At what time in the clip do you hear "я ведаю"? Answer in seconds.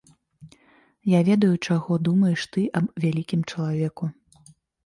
1.11-1.51